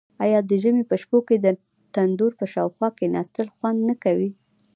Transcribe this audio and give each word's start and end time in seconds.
آیا 0.23 0.39
د 0.49 0.51
ژمي 0.63 0.83
په 0.91 0.95
شپو 1.01 1.17
کې 1.27 1.35
د 1.39 1.47
تندور 1.93 2.31
په 2.39 2.45
شاوخوا 2.53 2.89
کیناستل 2.99 3.47
خوند 3.55 3.79
نه 3.89 3.95
کوي؟ 4.03 4.29